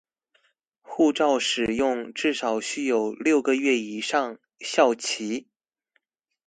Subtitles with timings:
[0.83, 5.45] 護照使用至少須有六個月以上效期